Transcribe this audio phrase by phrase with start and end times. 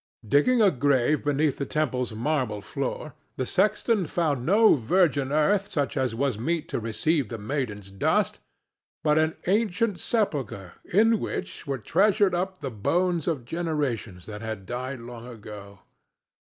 [0.27, 5.95] Digging a grave beneath the temple's marble floor, the sexton found no virgin earth such
[5.95, 8.39] as was meet to receive the maiden's dust,
[9.03, 14.65] but an ancient sepulchre in which were treasured up the bones of generations that had
[14.65, 15.81] died long ago.